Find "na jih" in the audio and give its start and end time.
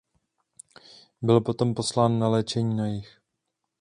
2.75-3.21